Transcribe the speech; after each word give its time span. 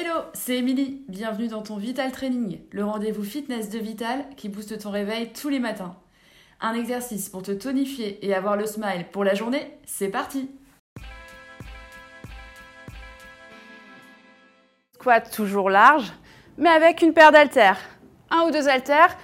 Hello, 0.00 0.20
c'est 0.32 0.58
Émilie. 0.58 1.02
Bienvenue 1.08 1.48
dans 1.48 1.62
ton 1.62 1.76
Vital 1.76 2.12
Training, 2.12 2.60
le 2.70 2.84
rendez-vous 2.84 3.24
fitness 3.24 3.68
de 3.68 3.80
Vital 3.80 4.24
qui 4.36 4.48
booste 4.48 4.78
ton 4.78 4.92
réveil 4.92 5.32
tous 5.32 5.48
les 5.48 5.58
matins. 5.58 5.96
Un 6.60 6.74
exercice 6.74 7.28
pour 7.28 7.42
te 7.42 7.50
tonifier 7.50 8.24
et 8.24 8.32
avoir 8.32 8.56
le 8.56 8.64
smile 8.64 9.06
pour 9.10 9.24
la 9.24 9.34
journée, 9.34 9.76
c'est 9.86 10.06
parti 10.06 10.52
Squat 14.94 15.28
toujours 15.34 15.68
large, 15.68 16.12
mais 16.58 16.70
avec 16.70 17.02
une 17.02 17.12
paire 17.12 17.32
d'haltères. 17.32 17.80
Un 18.30 18.42
ou 18.42 18.52
deux 18.52 18.68
haltères, 18.68 19.18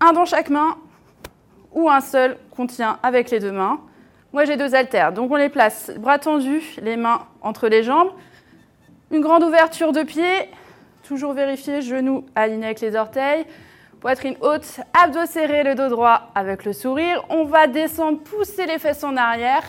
un 0.00 0.12
dans 0.12 0.26
chaque 0.26 0.50
main 0.50 0.76
ou 1.72 1.88
un 1.88 2.02
seul 2.02 2.36
qu'on 2.50 2.66
tient 2.66 2.98
avec 3.02 3.30
les 3.30 3.38
deux 3.38 3.52
mains. 3.52 3.80
Moi 4.34 4.44
j'ai 4.44 4.58
deux 4.58 4.74
haltères, 4.74 5.14
donc 5.14 5.30
on 5.30 5.36
les 5.36 5.48
place 5.48 5.90
bras 5.96 6.18
tendus, 6.18 6.76
les 6.82 6.98
mains 6.98 7.26
entre 7.40 7.68
les 7.68 7.82
jambes. 7.82 8.10
Une 9.12 9.20
grande 9.20 9.44
ouverture 9.44 9.92
de 9.92 10.04
pied, 10.04 10.48
toujours 11.06 11.34
vérifier 11.34 11.82
genoux 11.82 12.24
alignés 12.34 12.64
avec 12.64 12.80
les 12.80 12.96
orteils. 12.96 13.44
Poitrine 14.00 14.36
haute, 14.40 14.80
abdos 14.98 15.26
serrés, 15.26 15.64
le 15.64 15.74
dos 15.74 15.90
droit 15.90 16.30
avec 16.34 16.64
le 16.64 16.72
sourire. 16.72 17.22
On 17.28 17.44
va 17.44 17.66
descendre, 17.66 18.20
pousser 18.20 18.64
les 18.64 18.78
fesses 18.78 19.04
en 19.04 19.18
arrière. 19.18 19.64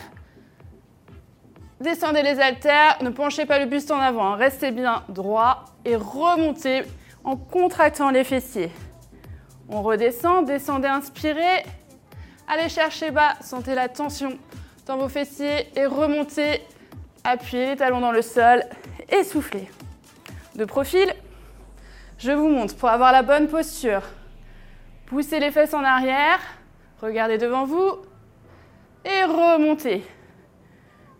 Descendez 1.78 2.22
les 2.22 2.40
haltères, 2.40 2.96
ne 3.02 3.10
penchez 3.10 3.44
pas 3.44 3.58
le 3.58 3.66
buste 3.66 3.90
en 3.90 3.98
avant, 3.98 4.32
hein. 4.32 4.36
restez 4.36 4.70
bien 4.70 5.02
droit 5.10 5.66
et 5.84 5.94
remontez 5.94 6.84
en 7.22 7.36
contractant 7.36 8.08
les 8.08 8.24
fessiers. 8.24 8.72
On 9.68 9.82
redescend, 9.82 10.46
descendez, 10.46 10.88
inspirez. 10.88 11.64
Allez 12.48 12.70
chercher 12.70 13.10
bas, 13.10 13.34
sentez 13.42 13.74
la 13.74 13.88
tension 13.88 14.38
dans 14.86 14.96
vos 14.96 15.10
fessiers 15.10 15.68
et 15.76 15.84
remontez. 15.84 16.62
Appuyez 17.24 17.66
les 17.66 17.76
talons 17.76 18.00
dans 18.00 18.12
le 18.12 18.22
sol 18.22 18.62
et 19.14 19.24
soufflez. 19.24 19.70
De 20.54 20.64
profil, 20.64 21.12
je 22.18 22.32
vous 22.32 22.48
montre 22.48 22.76
pour 22.76 22.88
avoir 22.88 23.12
la 23.12 23.22
bonne 23.22 23.48
posture. 23.48 24.02
Poussez 25.06 25.40
les 25.40 25.50
fesses 25.50 25.74
en 25.74 25.84
arrière, 25.84 26.40
regardez 27.00 27.38
devant 27.38 27.64
vous 27.64 27.98
et 29.04 29.24
remontez. 29.24 30.04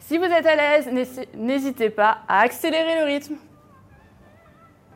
Si 0.01 0.19
vous 0.19 0.25
êtes 0.25 0.47
à 0.47 0.57
l'aise, 0.57 0.91
n'hésitez 1.35 1.91
pas 1.91 2.19
à 2.29 2.41
accélérer 2.41 3.01
le 3.01 3.07
rythme 3.07 3.37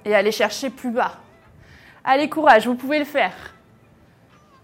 et 0.04 0.14
aller 0.14 0.32
chercher 0.32 0.70
plus 0.70 0.90
bas. 0.90 1.12
Allez, 2.04 2.28
courage, 2.28 2.66
vous 2.66 2.74
pouvez 2.74 2.98
le 2.98 3.04
faire. 3.04 3.34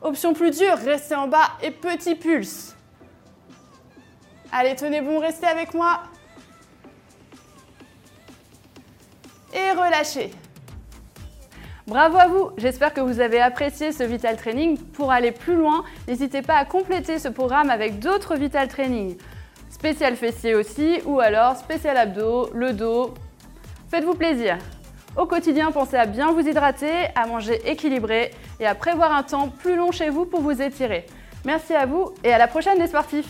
Option 0.02 0.34
plus 0.34 0.50
dure, 0.50 0.76
restez 0.76 1.14
en 1.14 1.28
bas 1.28 1.52
et 1.62 1.70
petit 1.70 2.14
pulse. 2.14 2.76
Allez, 4.52 4.74
tenez 4.76 5.00
bon, 5.00 5.18
restez 5.18 5.46
avec 5.46 5.74
moi. 5.74 6.02
Et 9.54 9.70
relâchez. 9.70 10.32
Bravo 11.86 12.16
à 12.18 12.26
vous, 12.26 12.50
j'espère 12.56 12.92
que 12.92 13.00
vous 13.00 13.20
avez 13.20 13.40
apprécié 13.40 13.92
ce 13.92 14.02
Vital 14.02 14.36
Training. 14.36 14.76
Pour 14.78 15.12
aller 15.12 15.30
plus 15.30 15.54
loin, 15.54 15.84
n'hésitez 16.08 16.42
pas 16.42 16.56
à 16.56 16.64
compléter 16.64 17.18
ce 17.18 17.28
programme 17.28 17.70
avec 17.70 18.00
d'autres 18.00 18.36
Vital 18.36 18.66
Training. 18.68 19.16
Spécial 19.70 20.16
fessier 20.16 20.54
aussi, 20.54 21.00
ou 21.04 21.20
alors 21.20 21.56
spécial 21.56 21.96
abdos, 21.96 22.50
le 22.52 22.72
dos. 22.72 23.14
Faites-vous 23.90 24.14
plaisir. 24.14 24.58
Au 25.16 25.26
quotidien, 25.26 25.70
pensez 25.70 25.96
à 25.96 26.06
bien 26.06 26.32
vous 26.32 26.40
hydrater, 26.40 27.08
à 27.14 27.26
manger 27.26 27.60
équilibré 27.70 28.32
et 28.58 28.66
à 28.66 28.74
prévoir 28.74 29.14
un 29.14 29.22
temps 29.22 29.48
plus 29.48 29.76
long 29.76 29.92
chez 29.92 30.10
vous 30.10 30.24
pour 30.24 30.40
vous 30.40 30.60
étirer. 30.60 31.06
Merci 31.44 31.74
à 31.74 31.86
vous 31.86 32.12
et 32.24 32.32
à 32.32 32.38
la 32.38 32.48
prochaine 32.48 32.78
les 32.78 32.88
sportifs 32.88 33.28